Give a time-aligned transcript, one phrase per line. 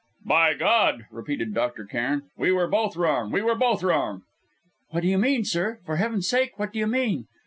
[0.25, 1.85] "By God!" repeated Dr.
[1.85, 4.23] Cairn, "we were both wrong, we were both wrong!"
[4.89, 5.77] "What do you mean, sir?
[5.85, 7.27] for Heaven's sake, what do you mean?"